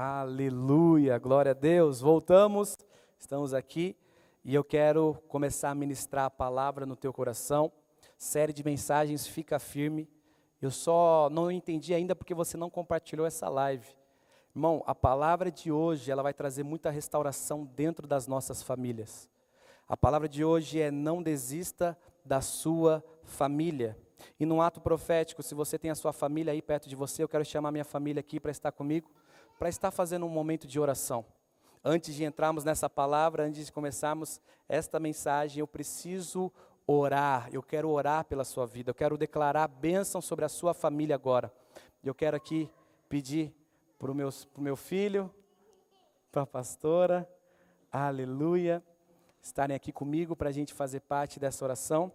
[0.00, 2.00] Aleluia, glória a Deus.
[2.00, 2.76] Voltamos,
[3.18, 3.96] estamos aqui
[4.44, 7.72] e eu quero começar a ministrar a palavra no teu coração.
[8.16, 10.08] Série de mensagens, fica firme.
[10.62, 13.88] Eu só não entendi ainda porque você não compartilhou essa live.
[14.54, 19.28] Irmão, a palavra de hoje, ela vai trazer muita restauração dentro das nossas famílias.
[19.88, 23.98] A palavra de hoje é não desista da sua família.
[24.38, 27.28] E num ato profético, se você tem a sua família aí perto de você, eu
[27.28, 29.10] quero chamar minha família aqui para estar comigo
[29.58, 31.24] para estar fazendo um momento de oração.
[31.84, 36.52] Antes de entrarmos nessa palavra, antes de começarmos esta mensagem, eu preciso
[36.86, 37.48] orar.
[37.52, 38.90] Eu quero orar pela sua vida.
[38.90, 41.52] Eu quero declarar bênção sobre a sua família agora.
[42.02, 42.70] Eu quero aqui
[43.08, 43.54] pedir
[43.98, 45.32] para o meu, meu filho,
[46.30, 47.28] para a pastora,
[47.90, 48.82] aleluia,
[49.42, 52.12] estarem aqui comigo para a gente fazer parte dessa oração.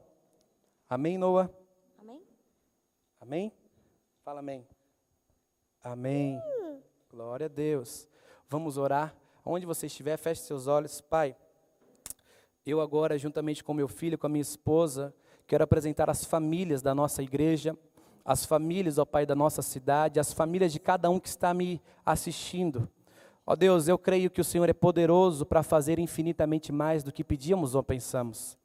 [0.90, 1.50] Amém, Noah?
[2.00, 2.22] Amém?
[3.20, 3.54] Amém?
[4.24, 4.66] Fala amém.
[5.84, 6.63] Amém.
[7.14, 8.08] Glória a Deus.
[8.50, 9.16] Vamos orar.
[9.46, 11.00] Onde você estiver, feche seus olhos.
[11.00, 11.36] Pai,
[12.66, 15.14] eu agora, juntamente com meu filho, com a minha esposa,
[15.46, 17.78] quero apresentar as famílias da nossa igreja,
[18.26, 21.80] as famílias, ó Pai, da nossa cidade, as famílias de cada um que está me
[22.04, 22.90] assistindo.
[23.46, 27.24] Ó Deus, eu creio que o Senhor é poderoso para fazer infinitamente mais do que
[27.24, 28.58] pedíamos ou pensamos.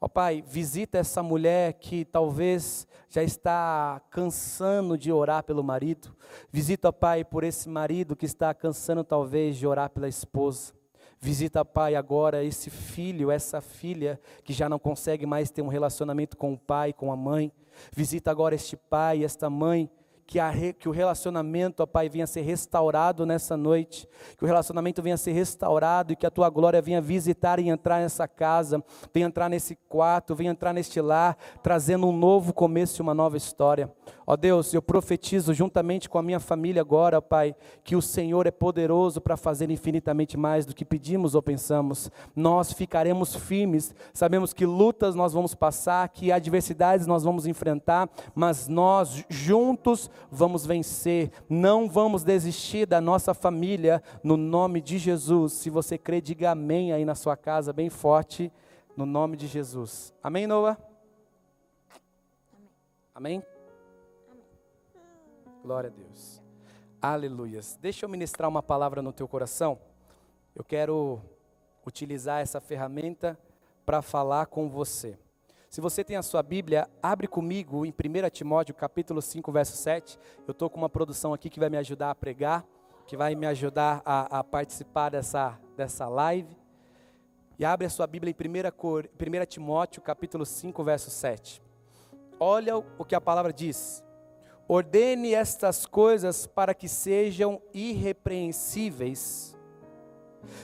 [0.00, 6.14] Ó oh, Pai, visita essa mulher que talvez já está cansando de orar pelo marido.
[6.52, 10.72] Visita, Pai, por esse marido que está cansando talvez de orar pela esposa.
[11.20, 16.36] Visita, Pai, agora esse filho, essa filha que já não consegue mais ter um relacionamento
[16.36, 17.50] com o pai, com a mãe.
[17.92, 19.90] Visita agora este pai, esta mãe
[20.28, 25.02] que, a, que o relacionamento, ó Pai, venha ser restaurado nessa noite, que o relacionamento
[25.02, 29.24] venha ser restaurado e que a Tua glória venha visitar e entrar nessa casa, venha
[29.24, 33.90] entrar nesse quarto, venha entrar neste lar, trazendo um novo começo e uma nova história.
[34.30, 38.50] Ó Deus, eu profetizo juntamente com a minha família agora, Pai, que o Senhor é
[38.50, 42.10] poderoso para fazer infinitamente mais do que pedimos ou pensamos.
[42.36, 48.68] Nós ficaremos firmes, sabemos que lutas nós vamos passar, que adversidades nós vamos enfrentar, mas
[48.68, 55.54] nós juntos vamos vencer, não vamos desistir da nossa família, no nome de Jesus.
[55.54, 58.52] Se você crê, diga amém aí na sua casa, bem forte,
[58.94, 60.12] no nome de Jesus.
[60.22, 60.76] Amém, Noah?
[63.14, 63.38] Amém?
[63.38, 63.57] amém?
[65.62, 66.42] Glória a Deus.
[67.00, 67.78] Aleluias.
[67.80, 69.78] Deixa eu ministrar uma palavra no teu coração.
[70.54, 71.20] Eu quero
[71.86, 73.38] utilizar essa ferramenta
[73.84, 75.18] para falar com você.
[75.68, 80.18] Se você tem a sua Bíblia, abre comigo em 1 Timóteo capítulo 5, verso 7.
[80.46, 82.64] Eu estou com uma produção aqui que vai me ajudar a pregar,
[83.06, 86.56] que vai me ajudar a, a participar dessa, dessa live.
[87.58, 91.62] E abre a sua Bíblia em 1, 1 Timóteo capítulo 5, verso 7.
[92.40, 94.02] Olha o que a palavra diz.
[94.68, 99.56] Ordene estas coisas para que sejam irrepreensíveis.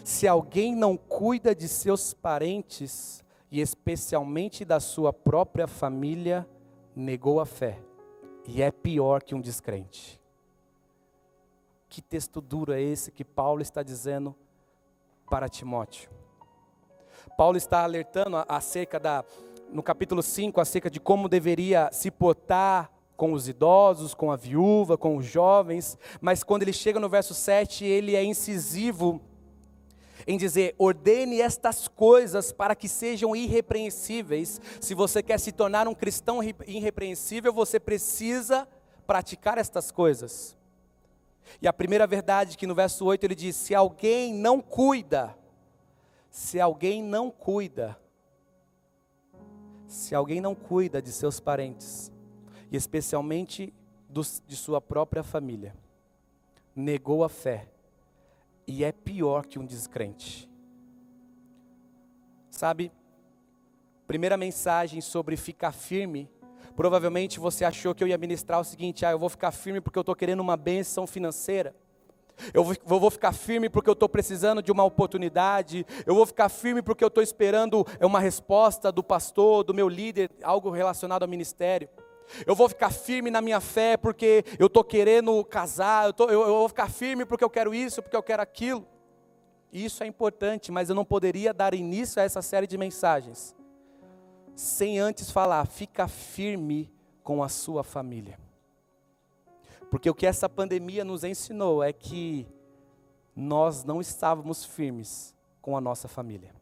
[0.05, 6.45] Se alguém não cuida de seus parentes, e especialmente da sua própria família,
[6.95, 7.81] negou a fé
[8.47, 10.21] e é pior que um descrente.
[11.89, 14.35] Que texto duro é esse que Paulo está dizendo
[15.31, 16.11] para Timóteo?
[17.37, 19.25] Paulo está alertando acerca da,
[19.71, 24.99] no capítulo 5, acerca de como deveria se portar com os idosos, com a viúva,
[24.99, 29.21] com os jovens, mas quando ele chega no verso 7, ele é incisivo
[30.27, 34.61] em dizer: ordene estas coisas para que sejam irrepreensíveis.
[34.81, 38.67] Se você quer se tornar um cristão irrepreensível, você precisa
[39.07, 40.57] praticar estas coisas.
[41.61, 45.37] E a primeira verdade que no verso 8 ele diz: se alguém não cuida,
[46.31, 47.97] se alguém não cuida,
[49.87, 52.11] se alguém não cuida de seus parentes,
[52.75, 53.73] e especialmente
[54.09, 55.77] dos, de sua própria família,
[56.75, 57.69] negou a fé,
[58.67, 60.51] e é pior que um descrente.
[62.51, 62.91] Sabe,
[64.09, 66.29] primeira mensagem sobre ficar firme.
[66.75, 69.97] Provavelmente você achou que eu ia ministrar o seguinte: ah, eu vou ficar firme porque
[69.97, 71.77] eu estou querendo uma benção financeira.
[72.53, 75.87] Eu vou ficar firme porque eu estou precisando de uma oportunidade.
[76.05, 80.29] Eu vou ficar firme porque eu estou esperando uma resposta do pastor, do meu líder,
[80.43, 81.89] algo relacionado ao ministério.
[82.47, 86.41] Eu vou ficar firme na minha fé porque eu estou querendo casar, eu, tô, eu,
[86.43, 88.87] eu vou ficar firme porque eu quero isso, porque eu quero aquilo.
[89.73, 93.55] Isso é importante, mas eu não poderia dar início a essa série de mensagens
[94.55, 96.91] sem antes falar, fica firme
[97.23, 98.39] com a sua família.
[99.91, 102.47] Porque o que essa pandemia nos ensinou é que
[103.35, 106.55] nós não estávamos firmes com a nossa família.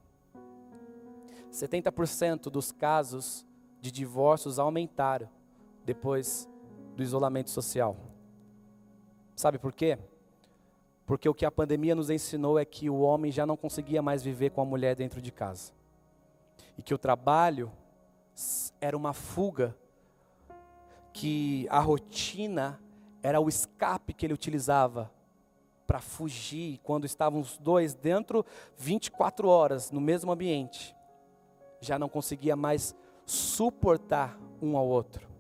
[1.50, 3.46] 70% dos casos
[3.80, 5.28] de divórcios aumentaram
[5.84, 6.48] depois
[6.96, 7.96] do isolamento social.
[9.34, 9.98] Sabe por quê?
[11.06, 14.22] Porque o que a pandemia nos ensinou é que o homem já não conseguia mais
[14.22, 15.72] viver com a mulher dentro de casa.
[16.76, 17.70] E que o trabalho
[18.80, 19.76] era uma fuga,
[21.12, 22.80] que a rotina
[23.22, 25.10] era o escape que ele utilizava
[25.86, 28.46] para fugir quando estavam os dois dentro
[28.76, 30.96] 24 horas no mesmo ambiente.
[31.80, 32.94] Já não conseguia mais
[33.26, 35.31] suportar um ao outro.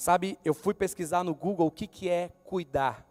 [0.00, 3.06] Sabe, eu fui pesquisar no Google o que, que é cuidar.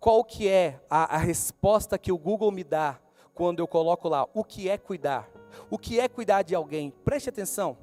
[0.00, 2.98] Qual que é a, a resposta que o Google me dá
[3.34, 5.28] quando eu coloco lá o que é cuidar?
[5.68, 6.90] O que é cuidar de alguém?
[7.04, 7.76] Preste atenção.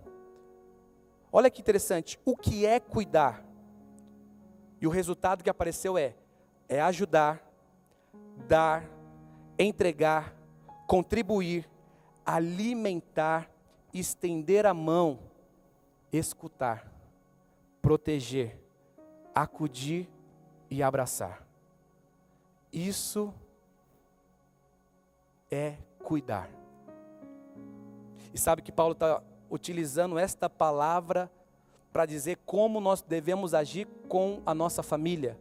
[1.32, 2.20] Olha que interessante.
[2.26, 3.46] O que é cuidar?
[4.82, 6.16] E o resultado que apareceu é:
[6.68, 7.40] é ajudar,
[8.48, 8.84] dar,
[9.60, 10.36] entregar,
[10.88, 11.70] contribuir,
[12.26, 13.48] alimentar,
[13.94, 15.20] estender a mão,
[16.12, 16.93] escutar,
[17.84, 18.58] proteger,
[19.36, 20.10] acudir
[20.70, 21.46] e abraçar.
[22.72, 23.34] Isso
[25.52, 26.50] é cuidar.
[28.34, 29.22] E sabe que Paulo está
[29.52, 31.30] utilizando esta palavra
[31.92, 35.38] para dizer como nós devemos agir com a nossa família.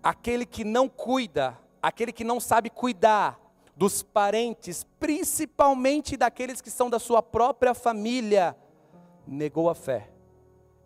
[0.00, 3.38] Aquele que não cuida, aquele que não sabe cuidar
[3.76, 8.56] dos parentes, principalmente daqueles que são da sua própria família,
[9.26, 10.13] negou a fé.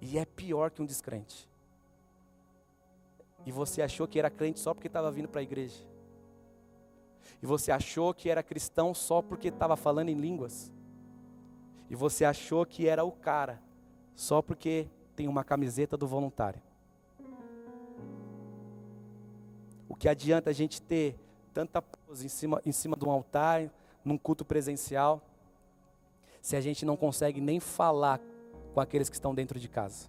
[0.01, 1.49] E é pior que um descrente.
[3.45, 5.87] E você achou que era crente só porque estava vindo para a igreja.
[7.43, 10.73] E você achou que era cristão só porque estava falando em línguas.
[11.89, 13.61] E você achou que era o cara
[14.15, 16.61] só porque tem uma camiseta do voluntário.
[19.89, 21.19] O que adianta a gente ter
[21.55, 23.71] tanta pose em cima, em cima de um altar,
[24.05, 25.23] num culto presencial,
[26.43, 28.21] se a gente não consegue nem falar
[28.73, 30.09] com aqueles que estão dentro de casa?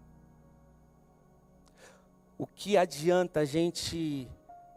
[2.39, 4.25] o que adianta a gente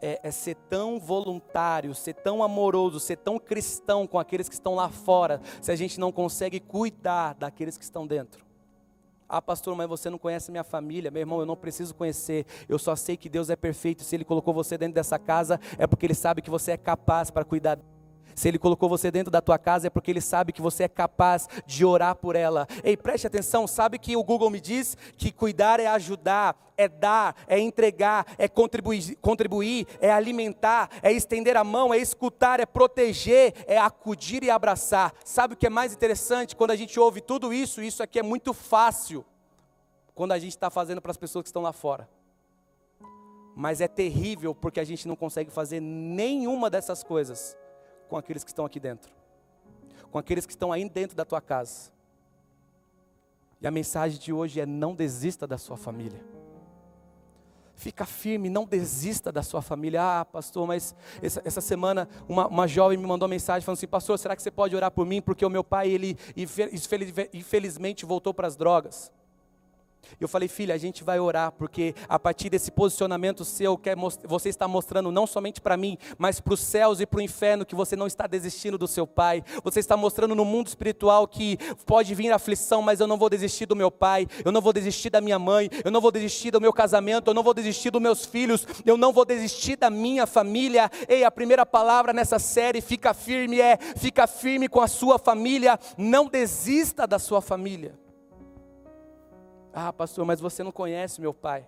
[0.00, 4.74] é, é, ser tão voluntário, ser tão amoroso, ser tão cristão com aqueles que estão
[4.74, 8.44] lá fora, se a gente não consegue cuidar daqueles que estão dentro?
[9.28, 11.10] Ah, pastor, mas você não conhece minha família.
[11.10, 12.44] Meu irmão, eu não preciso conhecer.
[12.68, 14.02] Eu só sei que Deus é perfeito.
[14.02, 17.30] Se Ele colocou você dentro dessa casa, é porque Ele sabe que você é capaz
[17.30, 17.78] para cuidar
[18.34, 20.88] se Ele colocou você dentro da tua casa é porque Ele sabe que você é
[20.88, 22.66] capaz de orar por ela.
[22.82, 27.36] Ei, preste atenção, sabe que o Google me diz que cuidar é ajudar, é dar,
[27.46, 33.54] é entregar, é contribuir, contribuir, é alimentar, é estender a mão, é escutar, é proteger,
[33.66, 35.12] é acudir e abraçar.
[35.24, 36.56] Sabe o que é mais interessante?
[36.56, 39.24] Quando a gente ouve tudo isso, isso aqui é muito fácil
[40.14, 42.08] quando a gente está fazendo para as pessoas que estão lá fora.
[43.54, 47.56] Mas é terrível porque a gente não consegue fazer nenhuma dessas coisas
[48.12, 49.10] com aqueles que estão aqui dentro,
[50.10, 51.90] com aqueles que estão aí dentro da tua casa.
[53.58, 56.22] E a mensagem de hoje é: não desista da sua família.
[57.74, 60.02] Fica firme, não desista da sua família.
[60.02, 63.86] Ah, pastor, mas essa, essa semana uma, uma, jovem me mandou uma mensagem falando assim:
[63.86, 65.22] Pastor, será que você pode orar por mim?
[65.22, 66.18] Porque o meu pai, ele
[67.32, 69.10] infelizmente voltou para as drogas.
[70.20, 73.90] Eu falei, filha, a gente vai orar, porque a partir desse posicionamento seu, que
[74.24, 77.66] você está mostrando não somente para mim, mas para os céus e para o inferno,
[77.66, 79.42] que você não está desistindo do seu pai.
[79.64, 83.66] Você está mostrando no mundo espiritual que pode vir aflição, mas eu não vou desistir
[83.66, 86.60] do meu pai, eu não vou desistir da minha mãe, eu não vou desistir do
[86.60, 90.26] meu casamento, eu não vou desistir dos meus filhos, eu não vou desistir da minha
[90.26, 90.90] família.
[91.08, 95.78] Ei, a primeira palavra nessa série, fica firme, é fica firme com a sua família,
[95.96, 98.01] não desista da sua família.
[99.72, 101.66] Ah, pastor, mas você não conhece meu pai.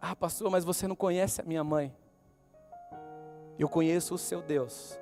[0.00, 1.94] Ah, pastor, mas você não conhece a minha mãe.
[3.58, 4.98] Eu conheço o seu Deus.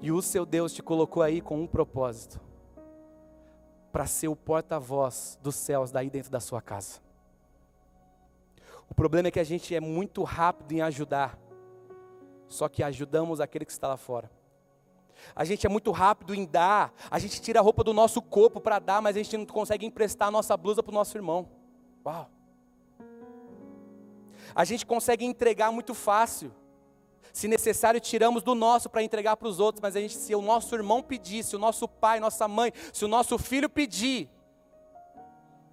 [0.00, 2.40] E o seu Deus te colocou aí com um propósito:
[3.92, 7.00] para ser o porta-voz dos céus daí dentro da sua casa.
[8.88, 11.38] O problema é que a gente é muito rápido em ajudar,
[12.48, 14.30] só que ajudamos aquele que está lá fora.
[15.34, 18.60] A gente é muito rápido em dar, a gente tira a roupa do nosso corpo
[18.60, 21.48] para dar, mas a gente não consegue emprestar a nossa blusa para o nosso irmão.
[22.04, 22.28] Uau!
[24.54, 26.52] A gente consegue entregar muito fácil.
[27.32, 30.42] Se necessário, tiramos do nosso para entregar para os outros, mas a gente, se o
[30.42, 34.28] nosso irmão pedir, se o nosso pai, nossa mãe, se o nosso filho pedir,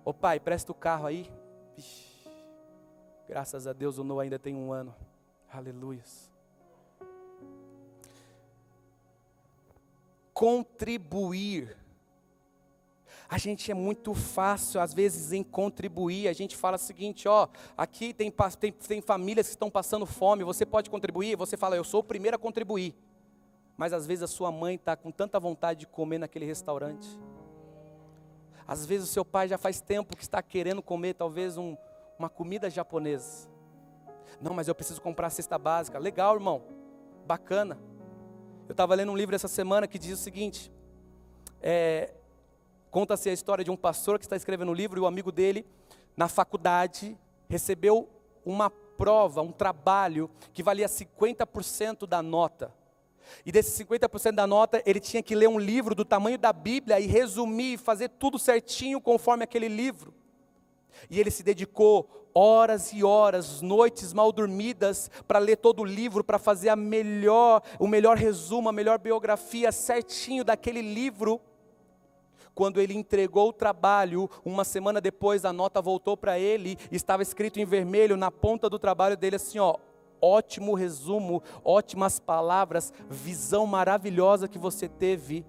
[0.06, 1.30] ô pai, presta o carro aí.
[3.28, 4.96] graças a Deus o Noah ainda tem um ano.
[5.52, 6.29] Aleluias.
[10.40, 11.76] Contribuir.
[13.28, 16.30] A gente é muito fácil, às vezes, em contribuir.
[16.30, 20.46] A gente fala o seguinte: ó, aqui tem, tem, tem famílias que estão passando fome,
[20.46, 21.36] você pode contribuir?
[21.36, 22.96] Você fala, eu sou o primeiro a contribuir.
[23.76, 27.20] Mas às vezes a sua mãe está com tanta vontade de comer naquele restaurante.
[28.66, 31.76] Às vezes o seu pai já faz tempo que está querendo comer talvez um,
[32.18, 33.50] uma comida japonesa.
[34.40, 36.00] Não, mas eu preciso comprar a cesta básica.
[36.00, 36.64] Legal, irmão.
[37.28, 37.89] Bacana.
[38.70, 40.72] Eu estava lendo um livro essa semana que diz o seguinte:
[41.60, 42.14] é,
[42.92, 45.66] conta-se a história de um pastor que está escrevendo um livro e o amigo dele,
[46.16, 47.18] na faculdade,
[47.50, 48.08] recebeu
[48.46, 52.72] uma prova, um trabalho que valia 50% da nota.
[53.44, 57.00] E desses 50% da nota, ele tinha que ler um livro do tamanho da Bíblia
[57.00, 60.14] e resumir, fazer tudo certinho conforme aquele livro.
[61.10, 66.24] E ele se dedicou horas e horas, noites mal dormidas, para ler todo o livro,
[66.24, 71.42] para fazer a melhor, o melhor resumo, a melhor biografia certinho daquele livro.
[72.54, 77.60] Quando ele entregou o trabalho, uma semana depois a nota voltou para ele, estava escrito
[77.60, 79.78] em vermelho na ponta do trabalho dele assim, ó,
[80.22, 85.46] ótimo resumo, ótimas palavras, visão maravilhosa que você teve,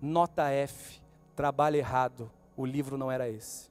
[0.00, 1.02] nota F,
[1.36, 3.67] trabalho errado, o livro não era esse.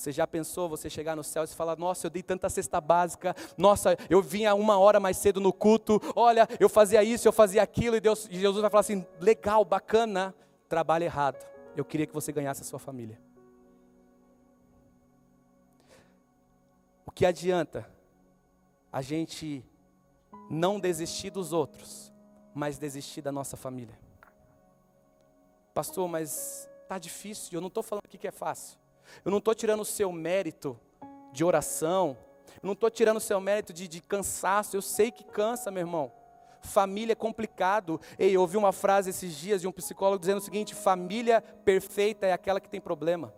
[0.00, 3.36] Você já pensou você chegar no céu e falar: Nossa, eu dei tanta cesta básica,
[3.58, 7.62] nossa, eu vinha uma hora mais cedo no culto, olha, eu fazia isso, eu fazia
[7.62, 10.34] aquilo, e, Deus, e Jesus vai falar assim: legal, bacana,
[10.70, 11.46] trabalho errado.
[11.76, 13.20] Eu queria que você ganhasse a sua família.
[17.04, 17.86] O que adianta
[18.90, 19.62] a gente
[20.48, 22.10] não desistir dos outros,
[22.54, 23.98] mas desistir da nossa família?
[25.74, 28.80] Pastor, mas está difícil, eu não estou falando aqui que é fácil.
[29.24, 30.78] Eu não estou tirando o seu mérito
[31.32, 32.16] de oração.
[32.62, 34.76] Eu não estou tirando o seu mérito de, de cansaço.
[34.76, 36.12] Eu sei que cansa, meu irmão.
[36.62, 38.00] Família é complicado.
[38.18, 42.26] Ei, eu ouvi uma frase esses dias de um psicólogo dizendo o seguinte: família perfeita
[42.26, 43.32] é aquela que tem problema.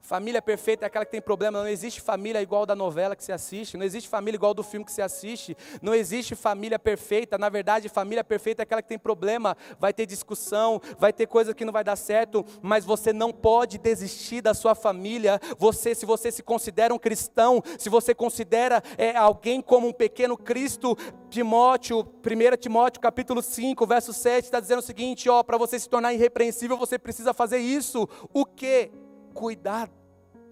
[0.00, 1.60] Família perfeita é aquela que tem problema.
[1.60, 3.76] Não existe família igual da novela que se assiste.
[3.76, 5.56] Não existe família igual do filme que se assiste.
[5.80, 7.36] Não existe família perfeita.
[7.36, 9.56] Na verdade, família perfeita é aquela que tem problema.
[9.78, 12.44] Vai ter discussão, vai ter coisa que não vai dar certo.
[12.62, 15.38] Mas você não pode desistir da sua família.
[15.58, 20.36] Você, se você se considera um cristão, se você considera é, alguém como um pequeno
[20.36, 20.96] Cristo,
[21.28, 25.88] Timóteo, 1 Timóteo capítulo 5, verso 7, está dizendo o seguinte: ó, para você se
[25.88, 28.08] tornar irrepreensível, você precisa fazer isso.
[28.32, 28.90] O que?
[29.30, 29.90] Cuidar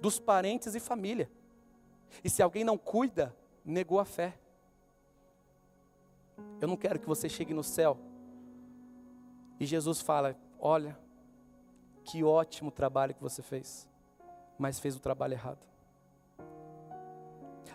[0.01, 1.31] dos parentes e família.
[2.23, 4.39] E se alguém não cuida, negou a fé.
[6.61, 7.99] Eu não quero que você chegue no céu
[9.61, 10.99] e Jesus fala: Olha,
[12.05, 13.89] que ótimo trabalho que você fez,
[14.59, 15.67] mas fez o trabalho errado.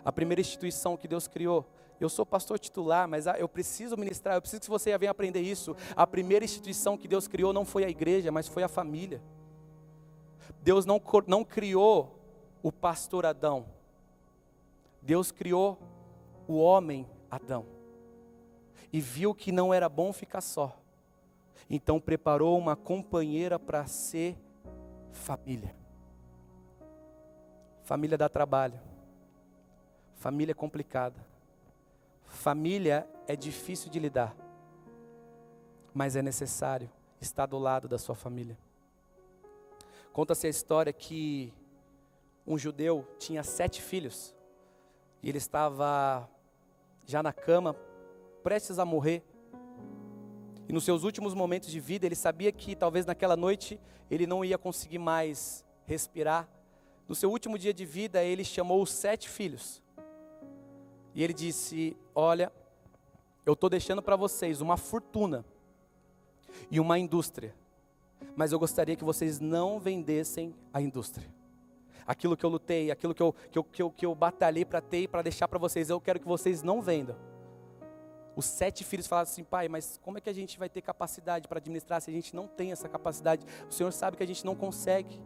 [0.04, 1.66] A primeira instituição que Deus criou,
[2.00, 5.76] eu sou pastor titular, mas eu preciso ministrar, eu preciso que você venha aprender isso.
[5.96, 9.22] A primeira instituição que Deus criou não foi a igreja, mas foi a família.
[10.64, 12.18] Deus não, não criou
[12.62, 13.66] o pastor Adão.
[15.02, 15.78] Deus criou
[16.48, 17.66] o homem Adão.
[18.90, 20.74] E viu que não era bom ficar só.
[21.68, 24.38] Então preparou uma companheira para ser
[25.12, 25.76] família.
[27.82, 28.80] Família dá trabalho.
[30.14, 31.22] Família é complicada.
[32.24, 34.34] Família é difícil de lidar.
[35.92, 36.90] Mas é necessário
[37.20, 38.56] estar do lado da sua família.
[40.14, 41.52] Conta-se a história que
[42.46, 44.32] um judeu tinha sete filhos
[45.20, 46.30] e ele estava
[47.04, 47.74] já na cama,
[48.40, 49.24] prestes a morrer.
[50.68, 54.44] E nos seus últimos momentos de vida, ele sabia que talvez naquela noite ele não
[54.44, 56.48] ia conseguir mais respirar.
[57.08, 59.82] No seu último dia de vida, ele chamou os sete filhos.
[61.12, 62.52] E ele disse: Olha,
[63.44, 65.44] eu estou deixando para vocês uma fortuna
[66.70, 67.52] e uma indústria
[68.36, 71.28] mas eu gostaria que vocês não vendessem a indústria.
[72.06, 74.80] Aquilo que eu lutei, aquilo que eu, que eu, que eu, que eu batalhei para
[74.80, 77.16] ter e para deixar para vocês, eu quero que vocês não vendam.
[78.36, 81.46] Os sete filhos falaram assim, pai, mas como é que a gente vai ter capacidade
[81.46, 83.46] para administrar se a gente não tem essa capacidade?
[83.68, 85.20] O Senhor sabe que a gente não consegue.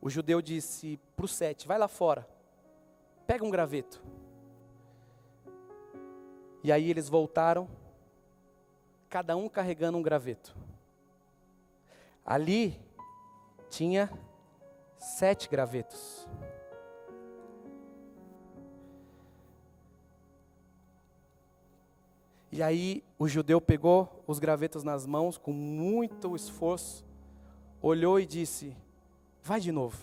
[0.00, 2.28] O judeu disse para o sete, vai lá fora,
[3.26, 4.02] pega um graveto.
[6.62, 7.68] E aí eles voltaram,
[9.08, 10.56] cada um carregando um graveto.
[12.24, 12.80] Ali
[13.68, 14.10] tinha
[14.96, 16.26] sete gravetos.
[22.50, 27.04] E aí o judeu pegou os gravetos nas mãos com muito esforço,
[27.82, 28.76] olhou e disse:
[29.42, 29.98] Vai de novo.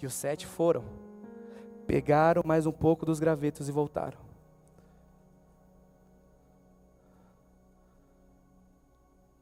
[0.00, 0.82] E os sete foram,
[1.86, 4.18] pegaram mais um pouco dos gravetos e voltaram.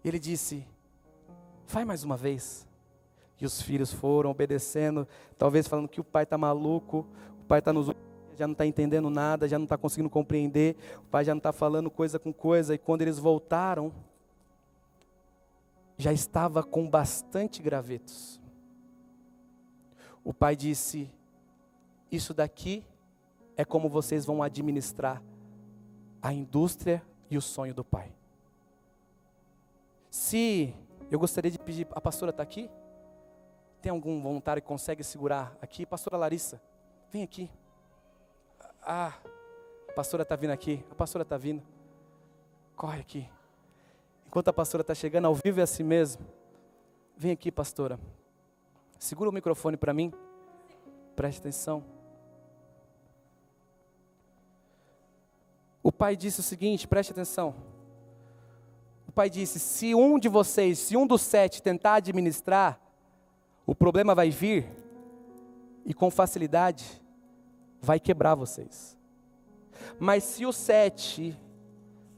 [0.05, 0.67] Ele disse:
[1.71, 2.67] Vai mais uma vez.
[3.41, 5.07] E os filhos foram obedecendo,
[5.39, 7.07] talvez falando que o pai está maluco,
[7.41, 7.91] o pai está nos
[8.37, 11.53] já não está entendendo nada, já não está conseguindo compreender, o pai já não está
[11.53, 13.93] falando coisa com coisa, e quando eles voltaram,
[15.99, 18.41] já estava com bastante gravetos.
[20.25, 21.11] O pai disse:
[22.11, 22.85] isso daqui
[23.57, 25.23] é como vocês vão administrar
[26.21, 28.13] a indústria e o sonho do Pai.
[30.11, 30.75] Se
[31.11, 32.71] eu gostaria de pedir, a pastora está aqui?
[33.83, 35.85] Tem algum voluntário que consegue segurar aqui?
[35.85, 36.61] Pastora Larissa,
[37.11, 37.51] vem aqui.
[38.83, 39.15] Ah,
[39.89, 41.63] a pastora está vindo aqui, a pastora está vindo.
[42.77, 43.29] Corre aqui.
[44.27, 46.25] Enquanto a pastora está chegando, ao vivo é assim mesmo.
[47.17, 47.99] Vem aqui, pastora.
[48.99, 50.13] Segura o microfone para mim.
[51.17, 51.85] Preste atenção.
[55.83, 57.55] O pai disse o seguinte: preste atenção.
[59.11, 62.81] O pai disse: se um de vocês, se um dos sete tentar administrar,
[63.67, 64.71] o problema vai vir
[65.85, 67.03] e com facilidade
[67.81, 68.97] vai quebrar vocês.
[69.99, 71.37] Mas se os sete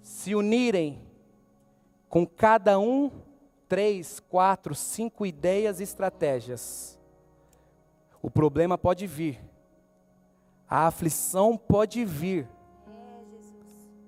[0.02, 1.00] se unirem
[2.10, 3.10] com cada um
[3.66, 7.00] três, quatro, cinco ideias e estratégias,
[8.20, 9.42] o problema pode vir,
[10.68, 12.46] a aflição pode vir,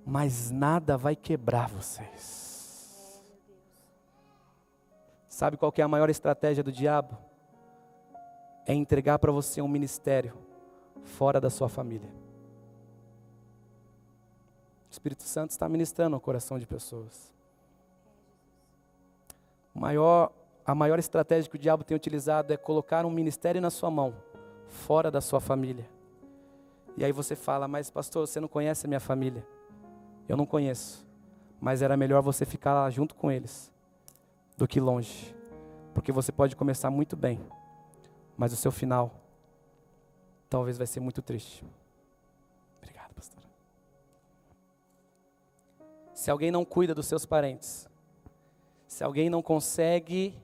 [0.04, 2.43] mas nada vai quebrar vocês.
[5.34, 7.18] Sabe qual é a maior estratégia do diabo?
[8.64, 10.32] É entregar para você um ministério
[11.02, 12.08] fora da sua família.
[14.88, 17.32] O Espírito Santo está ministrando o coração de pessoas.
[19.74, 20.30] Maior,
[20.64, 24.14] a maior estratégia que o diabo tem utilizado é colocar um ministério na sua mão,
[24.68, 25.90] fora da sua família.
[26.96, 29.44] E aí você fala, mas pastor, você não conhece a minha família.
[30.28, 31.04] Eu não conheço.
[31.60, 33.73] Mas era melhor você ficar lá junto com eles
[34.56, 35.34] do que longe.
[35.94, 37.40] Porque você pode começar muito bem,
[38.36, 39.12] mas o seu final
[40.48, 41.64] talvez vai ser muito triste.
[42.78, 43.42] Obrigado, pastor.
[46.12, 47.88] Se alguém não cuida dos seus parentes,
[48.86, 50.40] se alguém não consegue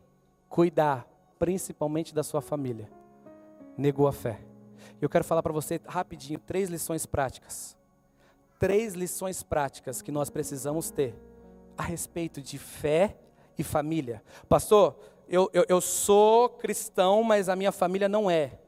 [0.49, 1.07] cuidar,
[1.38, 2.90] principalmente da sua família,
[3.76, 4.40] negou a fé.
[5.00, 7.76] Eu quero falar para você rapidinho três lições práticas.
[8.59, 11.15] Três lições práticas que nós precisamos ter
[11.78, 13.17] a respeito de fé
[13.60, 14.23] e família.
[14.49, 14.96] Pastor,
[15.28, 18.58] eu, eu, eu sou cristão, mas a minha família não é.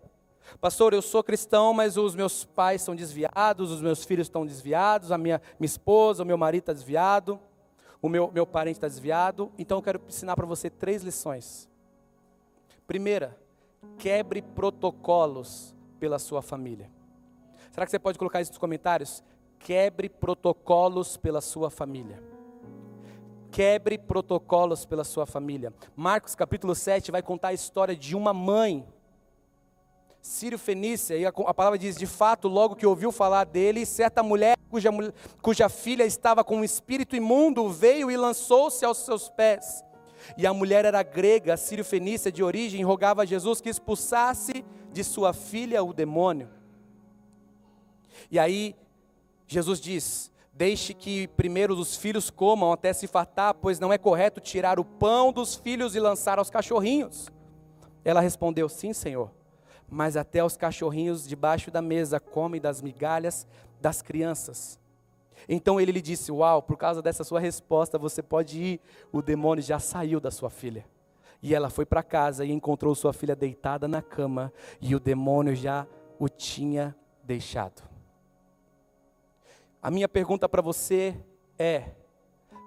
[0.61, 5.11] Pastor, eu sou cristão, mas os meus pais são desviados, os meus filhos estão desviados,
[5.11, 7.41] a minha, minha esposa, o meu marido está desviado
[8.03, 11.71] o meu, meu parente está desviado, então eu quero ensinar para você três lições.
[12.85, 13.39] Primeira,
[13.97, 16.91] quebre protocolos pela sua família.
[17.71, 19.23] Será que você pode colocar isso nos comentários?
[19.61, 22.21] Quebre protocolos pela sua família.
[23.53, 25.75] Quebre protocolos pela sua família.
[25.95, 28.85] Marcos capítulo 7 vai contar a história de uma mãe
[30.23, 34.23] Sírio Fenícia, e a, a, palavra diz: de fato, logo que ouviu falar dele, certa
[34.23, 34.91] mulher cuja,
[35.43, 39.85] cuja filha estava com um espírito imundo veio e lançou-se aos seus pés.
[40.39, 45.05] E a mulher era grega, Sírio Fenícia de origem, rogava a Jesus que expulsasse de
[45.05, 46.49] sua filha o demônio.
[48.31, 48.75] E aí,
[49.47, 54.41] Jesus diz: Deixe que primeiro os filhos comam até se fartar, pois não é correto
[54.41, 57.31] tirar o pão dos filhos e lançar aos cachorrinhos.
[58.05, 59.31] Ela respondeu: Sim, Senhor
[59.93, 63.47] mas até os cachorrinhos debaixo da mesa comem das migalhas
[63.79, 64.81] das crianças.
[65.47, 68.81] Então ele lhe disse: Uau, por causa dessa sua resposta, você pode ir.
[69.13, 70.87] O demônio já saiu da sua filha.
[71.43, 75.55] E ela foi para casa e encontrou sua filha deitada na cama, e o demônio
[75.55, 75.87] já
[76.19, 77.92] o tinha deixado.
[79.83, 81.13] A minha pergunta para você
[81.59, 81.91] é: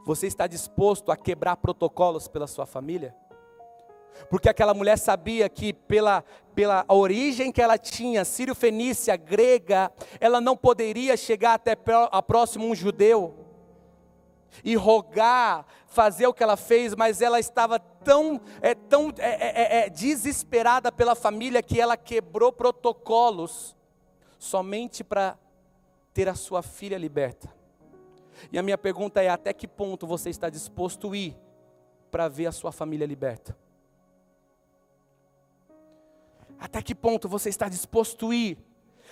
[0.05, 3.15] você está disposto a quebrar protocolos pela sua família?
[4.29, 10.57] Porque aquela mulher sabia que pela, pela origem que ela tinha, sírio-fenícia, grega, ela não
[10.57, 11.77] poderia chegar até
[12.11, 13.33] a próximo um judeu
[14.63, 19.79] e rogar, fazer o que ela fez, mas ela estava tão, é, tão é, é,
[19.81, 23.75] é, é desesperada pela família que ela quebrou protocolos
[24.37, 25.37] somente para
[26.15, 27.53] ter a sua filha liberta.
[28.49, 31.37] E a minha pergunta é: até que ponto você está disposto a ir
[32.09, 33.55] para ver a sua família liberta?
[36.57, 38.57] Até que ponto você está disposto a ir?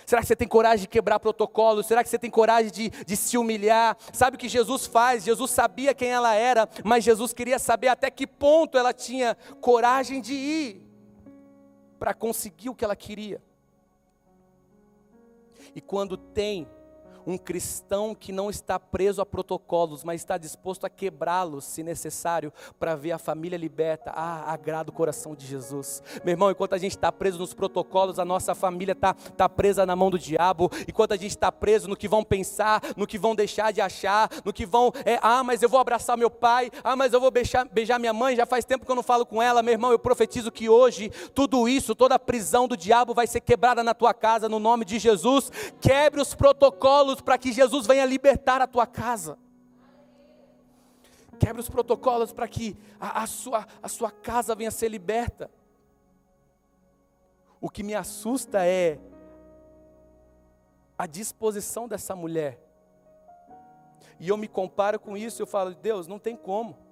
[0.06, 1.86] Será que você tem coragem de quebrar protocolos?
[1.86, 3.96] Será que você tem coragem de, de se humilhar?
[4.10, 5.24] Sabe o que Jesus faz?
[5.24, 10.22] Jesus sabia quem ela era, mas Jesus queria saber até que ponto ela tinha coragem
[10.22, 10.82] de ir
[11.98, 13.42] para conseguir o que ela queria.
[15.74, 16.66] E quando tem
[17.26, 22.52] um cristão que não está preso a protocolos, mas está disposto a quebrá-los, se necessário,
[22.78, 24.12] para ver a família liberta.
[24.14, 26.02] Ah, agrada o coração de Jesus.
[26.24, 29.86] Meu irmão, enquanto a gente está preso nos protocolos, a nossa família está tá presa
[29.86, 30.70] na mão do diabo.
[30.88, 34.28] Enquanto a gente está preso no que vão pensar, no que vão deixar de achar,
[34.44, 37.30] no que vão, é, ah, mas eu vou abraçar meu pai, ah, mas eu vou
[37.30, 39.62] beijar, beijar minha mãe, já faz tempo que eu não falo com ela.
[39.62, 43.40] Meu irmão, eu profetizo que hoje tudo isso, toda a prisão do diabo vai ser
[43.40, 45.50] quebrada na tua casa, no nome de Jesus.
[45.80, 49.38] Quebre os protocolos para que Jesus venha libertar a tua casa.
[51.38, 55.50] Quebre os protocolos para que a, a, sua, a sua casa venha ser liberta.
[57.60, 58.98] O que me assusta é
[60.96, 62.60] a disposição dessa mulher.
[64.20, 66.83] E eu me comparo com isso, eu falo, Deus, não tem como.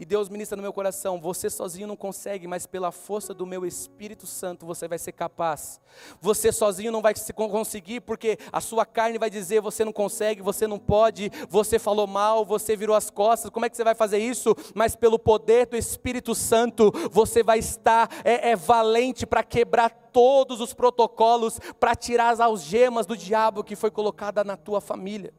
[0.00, 3.66] E Deus ministra no meu coração: você sozinho não consegue, mas pela força do meu
[3.66, 5.78] Espírito Santo você vai ser capaz.
[6.22, 10.66] Você sozinho não vai conseguir, porque a sua carne vai dizer: você não consegue, você
[10.66, 13.50] não pode, você falou mal, você virou as costas.
[13.50, 14.56] Como é que você vai fazer isso?
[14.74, 20.62] Mas pelo poder do Espírito Santo, você vai estar é, é valente para quebrar todos
[20.62, 25.34] os protocolos, para tirar as algemas do diabo que foi colocada na tua família.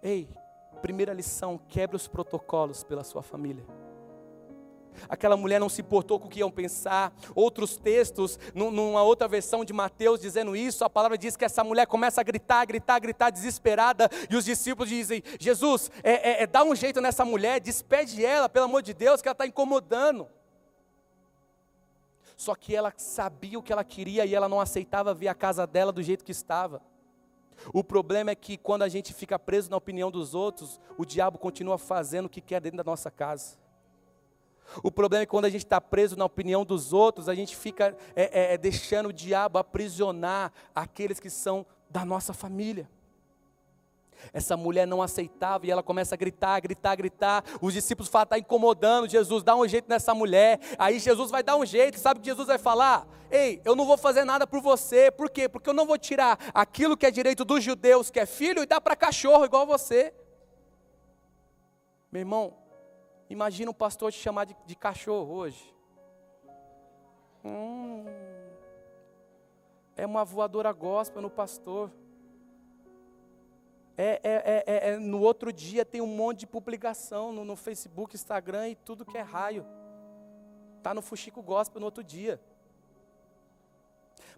[0.00, 0.28] Ei,
[0.80, 3.64] Primeira lição: quebre os protocolos pela sua família.
[5.08, 7.12] Aquela mulher não se importou com o que iam pensar.
[7.34, 11.86] Outros textos, numa outra versão de Mateus dizendo isso, a palavra diz que essa mulher
[11.86, 16.64] começa a gritar, gritar, gritar, desesperada, e os discípulos dizem: Jesus, é, é, é dá
[16.64, 20.28] um jeito nessa mulher, despede ela, pelo amor de Deus, que ela está incomodando.
[22.36, 25.66] Só que ela sabia o que ela queria e ela não aceitava ver a casa
[25.66, 26.80] dela do jeito que estava.
[27.72, 31.38] O problema é que quando a gente fica preso na opinião dos outros, o diabo
[31.38, 33.56] continua fazendo o que quer dentro da nossa casa.
[34.82, 37.56] O problema é que quando a gente está preso na opinião dos outros, a gente
[37.56, 42.88] fica é, é, é, deixando o diabo aprisionar aqueles que são da nossa família.
[44.32, 47.44] Essa mulher não aceitava e ela começa a gritar, gritar, gritar.
[47.60, 50.60] Os discípulos falam: está incomodando Jesus, dá um jeito nessa mulher.
[50.78, 53.06] Aí Jesus vai dar um jeito, sabe o que Jesus vai falar?
[53.30, 55.48] Ei, eu não vou fazer nada por você, por quê?
[55.48, 58.66] Porque eu não vou tirar aquilo que é direito dos judeus, que é filho, e
[58.66, 60.14] dar para cachorro igual você.
[62.10, 62.54] Meu irmão,
[63.28, 65.74] imagina um pastor te chamar de, de cachorro hoje.
[67.44, 68.04] Hum,
[69.94, 71.90] é uma voadora gospel no pastor.
[74.00, 77.56] É, é, é, é, é, no outro dia tem um monte de publicação no, no
[77.56, 79.66] Facebook, Instagram e tudo que é raio.
[80.76, 82.40] Está no Fuxico Gospel no outro dia.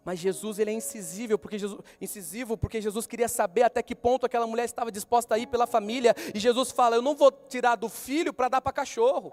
[0.03, 4.25] Mas Jesus ele é incisível porque Jesus, incisivo porque Jesus queria saber até que ponto
[4.25, 6.15] aquela mulher estava disposta a ir pela família.
[6.35, 9.31] E Jesus fala: Eu não vou tirar do filho para dar para cachorro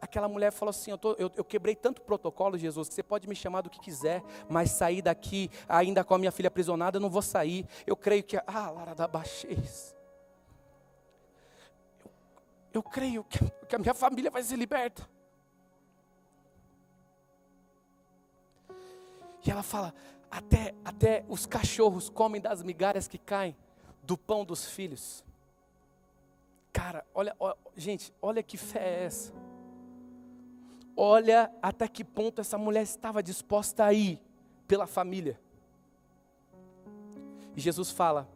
[0.00, 3.28] aquela mulher falou assim: eu, tô, eu, eu, quebrei tanto protocolo, Jesus, que você pode
[3.28, 7.00] me chamar do que quiser, mas sair daqui, ainda com a minha filha aprisionada, eu
[7.00, 7.66] não vou sair.
[7.86, 8.36] Eu creio que.
[8.46, 9.94] Ah, Lara da Baixez.
[12.04, 12.10] Eu,
[12.74, 15.08] eu creio que, que a minha família vai ser liberta.
[19.44, 19.94] E ela fala:
[20.30, 23.56] até, até os cachorros comem das migalhas que caem
[24.02, 25.24] do pão dos filhos.
[26.72, 29.32] Cara, olha, olha gente, olha que fé é essa.
[30.96, 34.18] Olha até que ponto essa mulher estava disposta a ir
[34.66, 35.38] pela família.
[37.54, 38.26] E Jesus fala: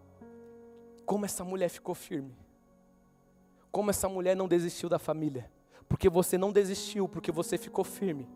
[1.06, 2.36] como essa mulher ficou firme,
[3.72, 5.50] como essa mulher não desistiu da família,
[5.88, 8.28] porque você não desistiu, porque você ficou firme,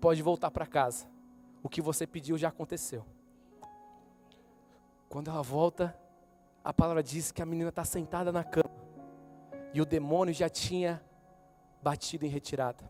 [0.00, 1.06] pode voltar para casa,
[1.62, 3.04] o que você pediu já aconteceu.
[5.08, 5.96] Quando ela volta,
[6.64, 8.74] a palavra diz que a menina está sentada na cama,
[9.72, 11.02] e o demônio já tinha
[11.82, 12.84] batido em retirada.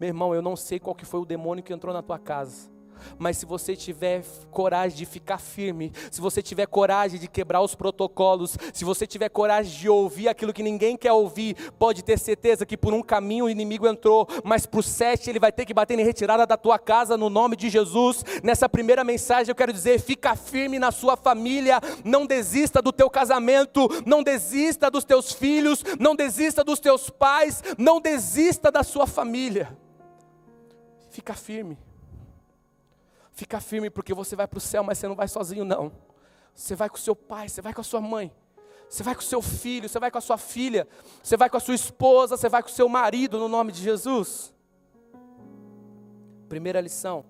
[0.00, 2.70] Meu irmão, eu não sei qual que foi o demônio que entrou na tua casa.
[3.18, 7.74] Mas se você tiver coragem de ficar firme, se você tiver coragem de quebrar os
[7.74, 12.66] protocolos, se você tiver coragem de ouvir aquilo que ninguém quer ouvir, pode ter certeza
[12.66, 15.98] que por um caminho o inimigo entrou, mas por sete ele vai ter que bater
[15.98, 18.24] em retirada da tua casa no nome de Jesus.
[18.42, 23.10] Nessa primeira mensagem eu quero dizer: fica firme na sua família, não desista do teu
[23.10, 29.06] casamento, não desista dos teus filhos, não desista dos teus pais, não desista da sua
[29.06, 29.76] família.
[31.18, 31.76] Fica firme.
[33.32, 35.90] Fica firme porque você vai para o céu, mas você não vai sozinho, não.
[36.54, 38.32] Você vai com seu pai, você vai com a sua mãe,
[38.88, 40.86] você vai com seu filho, você vai com a sua filha,
[41.20, 43.82] você vai com a sua esposa, você vai com o seu marido, no nome de
[43.82, 44.54] Jesus.
[46.48, 47.24] Primeira lição: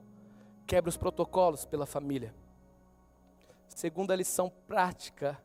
[0.66, 2.34] quebra os protocolos pela família.
[3.70, 5.42] Segunda lição prática: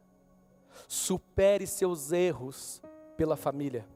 [0.86, 2.82] supere seus erros
[3.16, 3.88] pela família.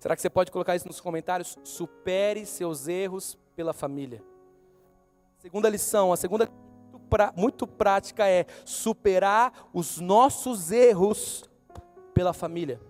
[0.00, 1.56] Será que você pode colocar isso nos comentários?
[1.64, 4.22] Supere seus erros pela família.
[5.38, 6.48] Segunda lição, a segunda
[7.36, 11.48] muito prática é superar os nossos erros
[12.12, 12.80] pela família.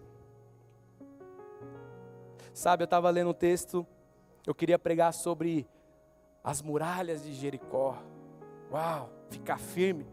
[2.52, 3.86] Sabe, eu estava lendo um texto,
[4.44, 5.68] eu queria pregar sobre
[6.42, 8.02] as muralhas de Jericó.
[8.72, 10.06] Uau, ficar firme.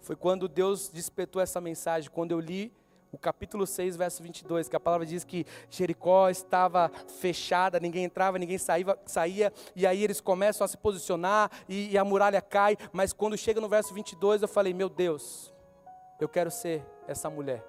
[0.00, 2.72] Foi quando Deus despertou essa mensagem, quando eu li
[3.12, 8.38] o capítulo 6, verso 22, que a palavra diz que Jericó estava fechada, ninguém entrava,
[8.38, 12.74] ninguém saía, saía e aí eles começam a se posicionar e, e a muralha cai,
[12.90, 15.52] mas quando chega no verso 22, eu falei: Meu Deus,
[16.18, 17.62] eu quero ser essa mulher,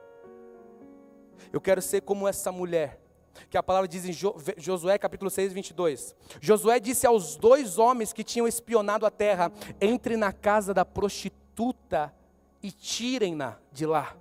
[1.52, 3.02] eu quero ser como essa mulher,
[3.50, 4.14] que a palavra diz em
[4.58, 6.16] Josué capítulo 6, 22.
[6.40, 9.52] Josué disse aos dois homens que tinham espionado a terra:
[9.82, 12.14] Entre na casa da prostituta
[12.62, 14.16] e tirem-na de lá,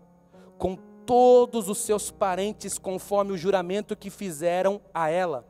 [0.59, 5.47] com todos os seus parentes conforme o juramento que fizeram a ela.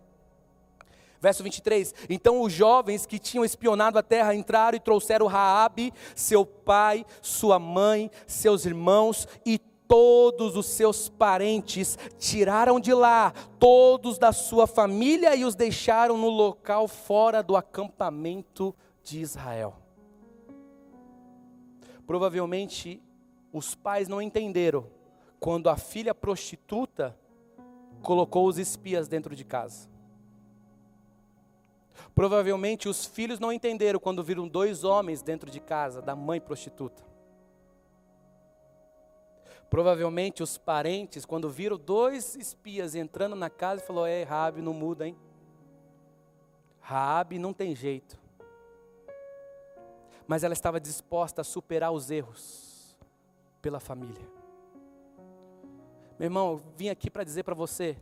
[1.21, 6.45] Verso 23: Então os jovens que tinham espionado a terra entraram e trouxeram Raabe, seu
[6.45, 14.33] pai, sua mãe, seus irmãos e todos os seus parentes, tiraram de lá todos da
[14.33, 19.77] sua família e os deixaram no local fora do acampamento de Israel.
[22.05, 23.01] Provavelmente
[23.53, 25.01] os pais não entenderam
[25.43, 27.19] quando a filha prostituta
[28.01, 29.91] colocou os espias dentro de casa.
[32.15, 37.03] Provavelmente os filhos não entenderam quando viram dois homens dentro de casa da mãe prostituta.
[39.69, 45.09] Provavelmente os parentes, quando viram dois espias entrando na casa, falou: "É, Rabi, não muda,
[45.09, 45.19] hein?
[46.79, 48.17] Rabi não tem jeito."
[50.25, 52.97] Mas ela estava disposta a superar os erros
[53.61, 54.42] pela família.
[56.23, 57.97] Meu irmão, eu vim aqui para dizer para você: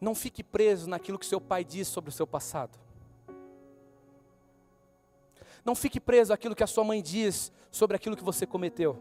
[0.00, 2.78] não fique preso naquilo que seu pai disse sobre o seu passado.
[5.62, 8.98] Não fique preso àquilo que a sua mãe diz sobre aquilo que você cometeu.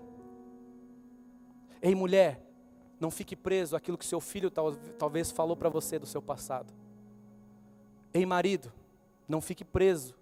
[1.82, 2.42] Ei, mulher,
[3.00, 6.74] não fique preso àquilo que seu filho tal, talvez falou para você do seu passado.
[8.14, 8.70] Ei, marido,
[9.30, 10.14] não fique preso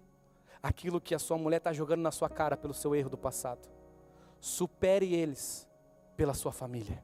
[0.62, 3.68] àquilo que a sua mulher está jogando na sua cara pelo seu erro do passado.
[4.40, 5.66] Supere eles
[6.22, 7.02] pela sua família.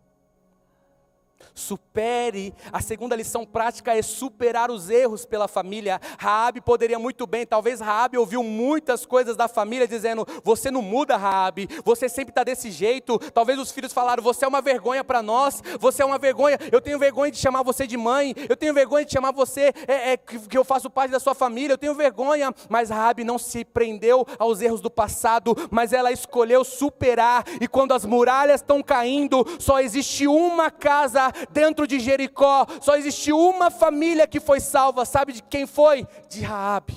[1.54, 6.00] Supere, a segunda lição prática é superar os erros pela família.
[6.18, 11.16] Raabe poderia muito bem, talvez Raabe ouviu muitas coisas da família dizendo: "Você não muda,
[11.16, 11.68] Raabe.
[11.84, 13.18] Você sempre está desse jeito".
[13.32, 15.62] Talvez os filhos falaram: "Você é uma vergonha para nós.
[15.80, 16.58] Você é uma vergonha.
[16.70, 18.34] Eu tenho vergonha de chamar você de mãe.
[18.48, 21.74] Eu tenho vergonha de chamar você é, é, que eu faço parte da sua família.
[21.74, 22.54] Eu tenho vergonha".
[22.68, 27.44] Mas Raabe não se prendeu aos erros do passado, mas ela escolheu superar.
[27.60, 33.38] E quando as muralhas estão caindo, só existe uma casa dentro de Jericó, só existiu
[33.38, 36.06] uma família que foi salva, sabe de quem foi?
[36.28, 36.96] De Raabe.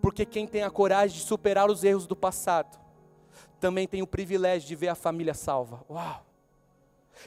[0.00, 2.78] Porque quem tem a coragem de superar os erros do passado,
[3.60, 5.84] também tem o privilégio de ver a família salva.
[5.90, 6.27] Uau!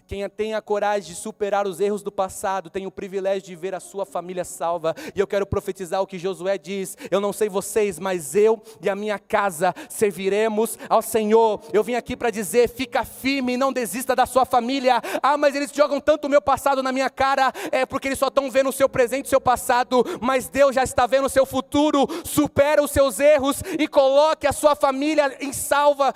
[0.07, 3.73] Quem tem a coragem de superar os erros do passado tem o privilégio de ver
[3.75, 4.95] a sua família salva.
[5.15, 8.89] E eu quero profetizar o que Josué diz: Eu não sei vocês, mas eu e
[8.89, 11.61] a minha casa serviremos ao Senhor.
[11.73, 15.01] Eu vim aqui para dizer: fica firme e não desista da sua família.
[15.21, 18.27] Ah, mas eles jogam tanto o meu passado na minha cara, é porque eles só
[18.27, 21.45] estão vendo o seu presente, o seu passado, mas Deus já está vendo o seu
[21.45, 22.07] futuro.
[22.23, 26.13] Supera os seus erros e coloque a sua família em salva.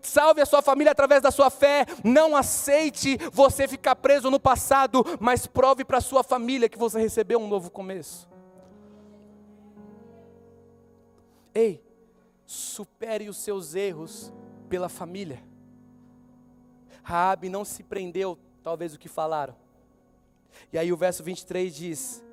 [0.00, 1.84] Salve a sua família através da sua fé.
[2.04, 3.01] Não aceite
[3.32, 7.70] você ficar preso no passado, mas prove para sua família que você recebeu um novo
[7.70, 8.28] começo.
[11.54, 11.84] Ei,
[12.46, 14.32] supere os seus erros
[14.68, 15.42] pela família.
[17.02, 19.54] Raabe não se prendeu, talvez o que falaram.
[20.72, 22.24] E aí o verso 23 diz: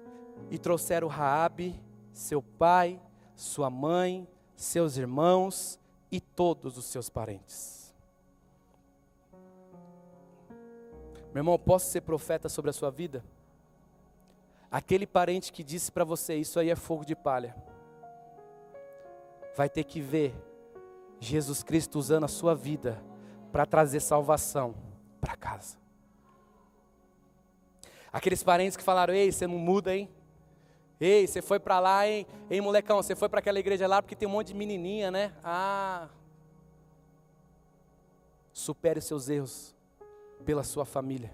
[0.50, 1.80] "E trouxeram Raabe,
[2.14, 3.02] seu pai,
[3.36, 5.80] sua mãe, seus irmãos
[6.12, 7.79] e todos os seus parentes."
[11.34, 13.24] Meu irmão, posso ser profeta sobre a sua vida?
[14.72, 17.56] Aquele parente que disse para você, isso aí é fogo de palha,
[19.56, 20.34] vai ter que ver
[21.20, 23.02] Jesus Cristo usando a sua vida
[23.52, 24.74] para trazer salvação
[25.20, 25.78] para casa.
[28.12, 30.10] Aqueles parentes que falaram: Ei, você não muda, hein?
[31.00, 32.26] Ei, você foi para lá, hein?
[32.50, 35.34] Ei, molecão, você foi para aquela igreja lá porque tem um monte de menininha, né?
[35.44, 36.10] Ah.
[38.52, 39.79] Supere os seus erros
[40.50, 41.32] pela sua família.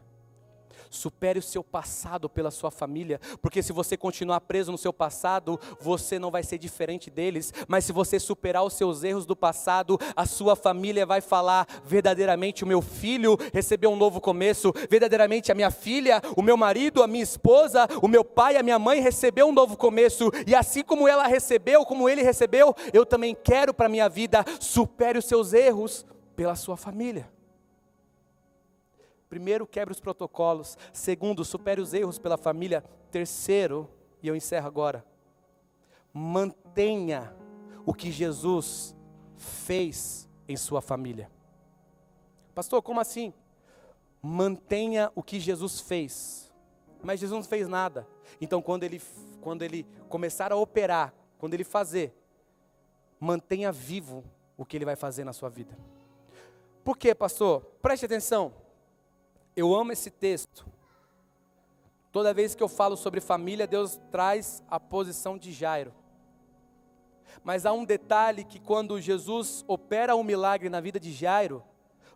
[0.89, 5.58] Supere o seu passado pela sua família, porque se você continuar preso no seu passado,
[5.80, 9.97] você não vai ser diferente deles, mas se você superar os seus erros do passado,
[10.17, 15.56] a sua família vai falar: verdadeiramente o meu filho recebeu um novo começo, verdadeiramente a
[15.56, 19.47] minha filha, o meu marido, a minha esposa, o meu pai, a minha mãe recebeu
[19.47, 23.86] um novo começo, e assim como ela recebeu, como ele recebeu, eu também quero para
[23.86, 24.43] a minha vida.
[24.60, 27.34] Supere os seus erros pela sua família.
[29.36, 30.78] Primeiro, quebre os protocolos.
[30.93, 32.82] Segundo, supere os erros pela família.
[33.12, 33.89] Terceiro,
[34.24, 35.06] e eu encerro agora,
[36.13, 37.36] mantenha
[37.86, 38.95] o que Jesus
[39.36, 41.30] fez em sua família.
[42.54, 43.34] Pastor, como assim?
[44.21, 46.50] Mantenha o que Jesus fez.
[47.04, 48.08] Mas Jesus não fez nada.
[48.39, 49.02] Então, quando ele,
[49.41, 52.15] quando ele começar a operar, quando ele fazer,
[53.19, 54.24] mantenha vivo
[54.56, 55.78] o que ele vai fazer na sua vida.
[56.86, 57.65] Por quê, pastor?
[57.82, 58.63] Preste atenção.
[59.56, 60.65] Eu amo esse texto.
[62.12, 65.94] Toda vez que eu falo sobre família, Deus traz a posição de Jairo.
[67.44, 71.63] Mas há um detalhe que quando Jesus opera um milagre na vida de Jairo,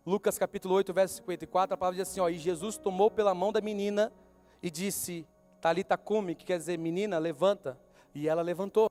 [0.05, 3.51] Lucas capítulo 8, verso 54, a palavra diz assim, ó, e Jesus tomou pela mão
[3.51, 4.11] da menina
[4.61, 5.25] e disse,
[5.61, 7.77] Talita cume, que quer dizer, menina, levanta.
[8.15, 8.89] E ela levantou.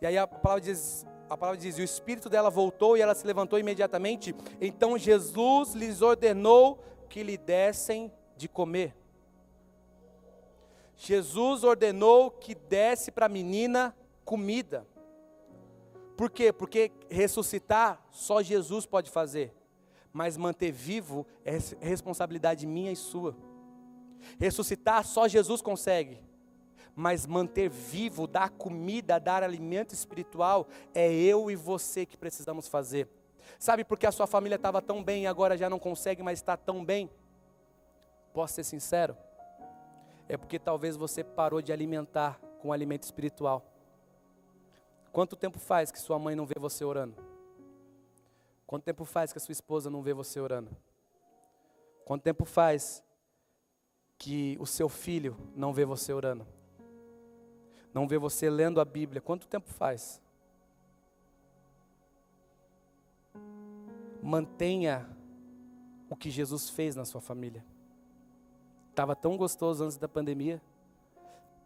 [0.00, 3.14] E aí a palavra diz, a palavra diz, e o espírito dela voltou e ela
[3.14, 4.34] se levantou imediatamente.
[4.60, 8.94] Então Jesus lhes ordenou que lhe dessem de comer.
[10.96, 14.86] Jesus ordenou que desse para a menina comida.
[16.16, 16.52] Por quê?
[16.52, 19.54] Porque ressuscitar só Jesus pode fazer,
[20.12, 23.36] mas manter vivo é responsabilidade minha e sua.
[24.38, 26.20] Ressuscitar só Jesus consegue,
[26.94, 33.08] mas manter vivo, dar comida, dar alimento espiritual, é eu e você que precisamos fazer.
[33.58, 36.38] Sabe por que a sua família estava tão bem e agora já não consegue mais
[36.38, 37.10] estar tão bem?
[38.32, 39.16] Posso ser sincero?
[40.28, 43.64] É porque talvez você parou de alimentar com alimento espiritual.
[45.10, 47.16] Quanto tempo faz que sua mãe não vê você orando?
[48.64, 50.70] Quanto tempo faz que a sua esposa não vê você orando?
[52.04, 53.02] Quanto tempo faz
[54.16, 56.46] que o seu filho não vê você orando?
[57.92, 59.20] Não vê você lendo a Bíblia?
[59.20, 60.20] Quanto tempo faz?
[64.28, 65.08] Mantenha
[66.10, 67.64] o que Jesus fez na sua família.
[68.90, 70.60] Estava tão gostoso antes da pandemia,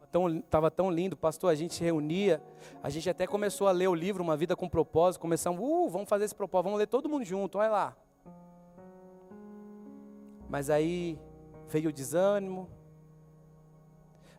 [0.05, 2.41] estava tão, tão lindo, pastor, a gente se reunia,
[2.83, 6.09] a gente até começou a ler o livro Uma Vida com Propósito, começamos, uh, vamos
[6.09, 7.97] fazer esse propósito, vamos ler todo mundo junto, olha lá.
[10.49, 11.19] Mas aí
[11.67, 12.69] veio o desânimo,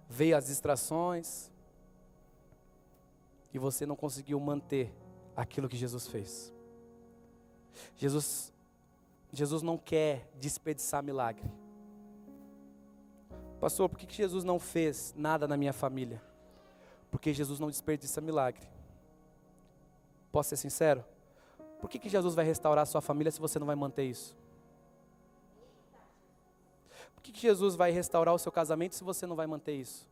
[0.08, 1.52] veio as distrações,
[3.54, 4.94] e você não conseguiu manter
[5.36, 6.53] aquilo que Jesus fez.
[7.98, 8.54] Jesus,
[9.32, 11.50] Jesus não quer desperdiçar milagre.
[13.60, 16.22] Pastor, por que Jesus não fez nada na minha família?
[17.10, 18.68] Porque Jesus não desperdiça milagre.
[20.32, 21.04] Posso ser sincero?
[21.80, 24.36] Por que, que Jesus vai restaurar a sua família se você não vai manter isso?
[27.14, 30.08] Por que, que Jesus vai restaurar o seu casamento se você não vai manter isso?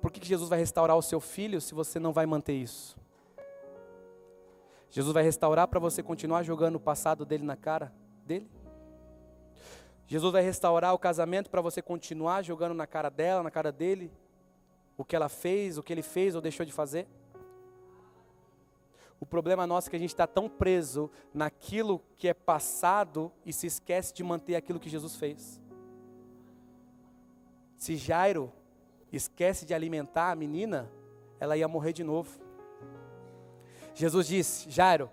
[0.00, 2.96] Por que, que Jesus vai restaurar o seu filho se você não vai manter isso?
[4.90, 7.92] Jesus vai restaurar para você continuar jogando o passado dele na cara
[8.24, 8.50] dele?
[10.06, 14.10] Jesus vai restaurar o casamento para você continuar jogando na cara dela, na cara dele,
[14.96, 17.06] o que ela fez, o que ele fez ou deixou de fazer?
[19.20, 23.52] O problema nosso é que a gente está tão preso naquilo que é passado e
[23.52, 25.60] se esquece de manter aquilo que Jesus fez.
[27.76, 28.52] Se Jairo
[29.12, 30.90] esquece de alimentar a menina,
[31.38, 32.47] ela ia morrer de novo.
[33.98, 35.10] Jesus disse: Jairo,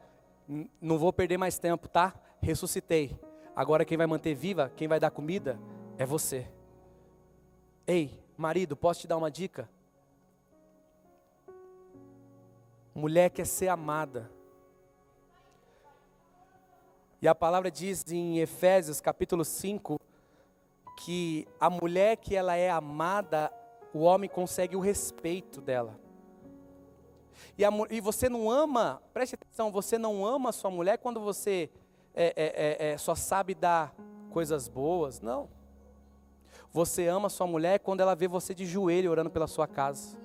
[0.79, 2.13] não vou perder mais tempo, tá?
[2.39, 3.19] Ressuscitei.
[3.55, 5.59] Agora quem vai manter viva, quem vai dar comida,
[5.97, 6.47] é você.
[7.87, 9.67] Ei, marido, posso te dar uma dica?
[12.93, 14.29] Mulher quer ser amada.
[17.19, 19.99] E a palavra diz em Efésios capítulo 5
[21.03, 23.51] que a mulher que ela é amada,
[23.91, 26.04] o homem consegue o respeito dela.
[27.57, 31.69] E, a, e você não ama, preste atenção, você não ama sua mulher quando você
[32.13, 33.93] é, é, é, é, só sabe dar
[34.29, 35.21] coisas boas.
[35.21, 35.49] Não.
[36.71, 40.17] Você ama sua mulher quando ela vê você de joelho orando pela sua casa.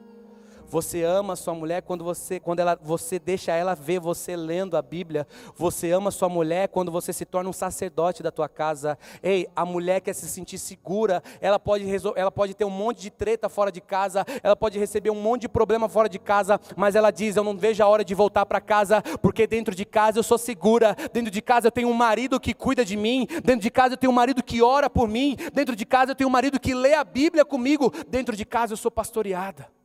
[0.70, 4.82] Você ama sua mulher quando você, quando ela, você deixa ela ver você lendo a
[4.82, 5.26] Bíblia.
[5.56, 8.96] Você ama sua mulher quando você se torna um sacerdote da tua casa.
[9.20, 11.24] Ei, a mulher quer se sentir segura.
[11.40, 14.24] Ela pode, ela pode ter um monte de treta fora de casa.
[14.44, 16.60] Ela pode receber um monte de problema fora de casa.
[16.76, 19.84] Mas ela diz: Eu não vejo a hora de voltar para casa, porque dentro de
[19.84, 20.96] casa eu sou segura.
[21.12, 23.26] Dentro de casa eu tenho um marido que cuida de mim.
[23.42, 25.36] Dentro de casa eu tenho um marido que ora por mim.
[25.52, 27.92] Dentro de casa eu tenho um marido que lê a Bíblia comigo.
[28.06, 29.79] Dentro de casa eu sou pastoreada.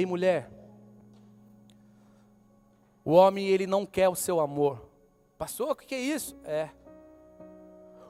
[0.00, 0.50] Ei, mulher,
[3.04, 4.88] o homem ele não quer o seu amor.
[5.36, 6.40] Pastor, o que é isso?
[6.42, 6.70] É.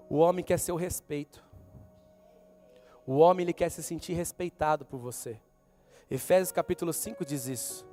[0.08, 1.42] O homem quer seu respeito.
[3.04, 5.40] O homem ele quer se sentir respeitado por você.
[6.08, 7.84] Efésios capítulo 5 diz isso.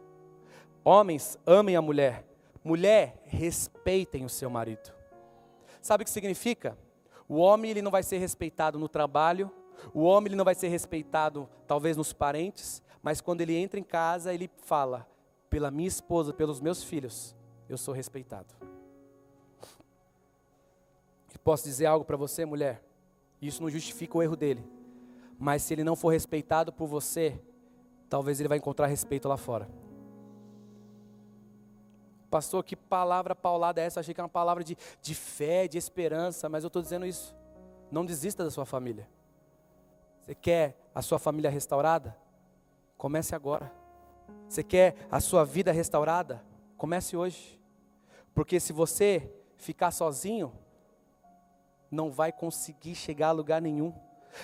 [0.83, 2.23] Homens, amem a mulher.
[2.63, 4.93] Mulher, respeitem o seu marido.
[5.81, 6.77] Sabe o que significa?
[7.27, 9.51] O homem ele não vai ser respeitado no trabalho,
[9.91, 13.83] o homem ele não vai ser respeitado talvez nos parentes, mas quando ele entra em
[13.83, 15.07] casa, ele fala:
[15.49, 17.33] pela minha esposa, pelos meus filhos,
[17.69, 18.53] eu sou respeitado.
[21.41, 22.83] Posso dizer algo para você, mulher?
[23.41, 24.61] Isso não justifica o erro dele.
[25.39, 27.41] Mas se ele não for respeitado por você,
[28.09, 29.69] talvez ele vai encontrar respeito lá fora.
[32.29, 33.99] Pastor, que palavra paulada é essa?
[33.99, 37.05] Eu achei que era uma palavra de, de fé, de esperança, mas eu estou dizendo
[37.05, 37.33] isso.
[37.89, 39.07] Não desista da sua família.
[40.25, 42.26] Você quer a sua família restaurada?
[42.97, 43.71] Comece agora.
[44.47, 46.43] Você quer a sua vida restaurada?
[46.75, 47.59] Comece hoje.
[48.33, 50.53] Porque se você ficar sozinho,
[51.89, 53.93] não vai conseguir chegar a lugar nenhum.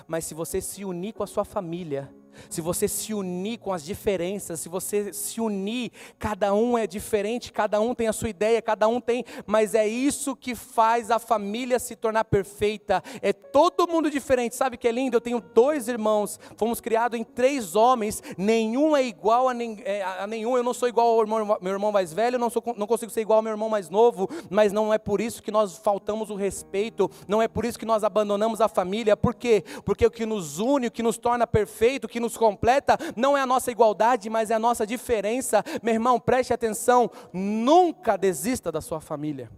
[0.08, 2.14] Mas se você se unir com a sua família,
[2.50, 7.52] se você se unir com as diferenças, se você se unir, cada um é diferente,
[7.52, 11.20] cada um tem a sua ideia, cada um tem, mas é isso que faz a
[11.20, 13.04] família se tornar perfeita.
[13.22, 14.56] É todo mundo diferente.
[14.56, 15.18] Sabe que é lindo?
[15.18, 20.04] Eu tenho dois irmãos, fomos criados em três homens, nenhum é igual a, nem, é,
[20.04, 20.58] a nenhum.
[20.58, 23.22] Eu não sou igual ao irmão, meu irmão mais velho, não, sou, não consigo ser
[23.22, 26.36] igual ao meu irmão mais novo, mas não é por isso que nós faltamos o
[26.36, 29.16] respeito, não é por isso que nós abandonamos a família.
[29.16, 29.64] Por quê?
[29.86, 33.38] Porque o que nos une, o que nos torna perfeito, o que nos completa não
[33.38, 35.64] é a nossa igualdade, mas é a nossa diferença.
[35.84, 39.52] Meu irmão, preste atenção, nunca desista da sua família.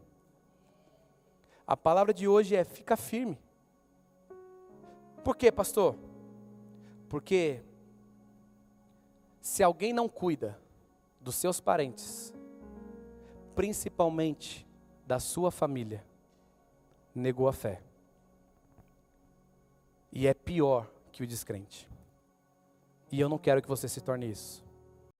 [1.65, 3.39] A palavra de hoje é fica firme.
[5.23, 5.95] Por quê, pastor?
[7.09, 7.61] Porque
[9.41, 10.59] se alguém não cuida
[11.19, 12.33] dos seus parentes,
[13.55, 14.67] principalmente
[15.07, 16.03] da sua família,
[17.13, 17.81] negou a fé.
[20.11, 21.87] E é pior que o descrente.
[23.15, 24.61] E eu não quero que você se torne isso.